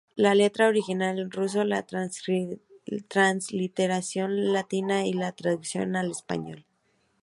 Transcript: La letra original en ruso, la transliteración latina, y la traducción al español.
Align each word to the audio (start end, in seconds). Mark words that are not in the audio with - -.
La 0.15 0.33
letra 0.33 0.67
original 0.67 1.19
en 1.19 1.29
ruso, 1.29 1.63
la 1.63 1.85
transliteración 1.85 4.51
latina, 4.51 5.05
y 5.05 5.13
la 5.13 5.31
traducción 5.33 5.95
al 5.95 6.09
español. 6.09 6.65